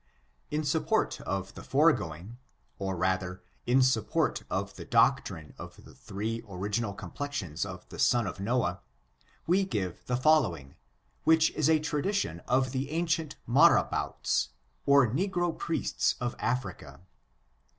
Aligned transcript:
In 0.49 0.63
support 0.63 1.21
of 1.27 1.53
the 1.53 1.61
foregoing, 1.61 2.39
or 2.79 2.95
rather, 2.95 3.43
in 3.67 3.83
support 3.83 4.41
of 4.49 4.73
the 4.75 4.83
doctrine 4.83 5.53
of 5.59 5.83
the 5.83 5.93
three 5.93 6.43
original 6.49 6.95
complexions 6.95 7.67
of 7.67 7.87
the 7.89 7.99
sons 7.99 8.27
of 8.27 8.39
Noah, 8.39 8.81
we 9.45 9.63
give 9.63 10.03
the 10.07 10.17
following, 10.17 10.73
which 11.23 11.51
is 11.51 11.69
a 11.69 11.77
tradition 11.77 12.39
of 12.47 12.71
the 12.71 12.89
ancient 12.89 13.35
Marabouts, 13.47 14.47
or 14.87 15.07
negro 15.07 15.55
priests 15.55 16.15
of 16.19 16.35
Africa. 16.39 17.01